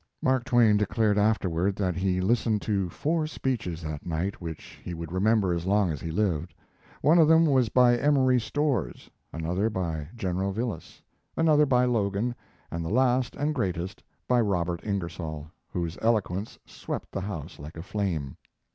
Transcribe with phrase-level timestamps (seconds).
[0.19, 5.11] Mark Twain declared afterward that he listened to four speeches that night which he would
[5.11, 6.55] remember as long as he lived.
[7.03, 11.03] One of them was by Emory Storrs, another by General Vilas,
[11.37, 12.33] another by Logan,
[12.71, 17.83] and the last and greatest by Robert Ingersoll, whose eloquence swept the house like a
[17.83, 18.37] flame.